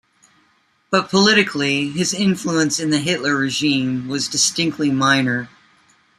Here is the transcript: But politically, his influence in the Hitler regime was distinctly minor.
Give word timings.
But 0.89 1.09
politically, 1.09 1.91
his 1.91 2.11
influence 2.11 2.79
in 2.79 2.89
the 2.89 2.97
Hitler 2.97 3.35
regime 3.35 4.07
was 4.07 4.27
distinctly 4.27 4.89
minor. 4.89 5.47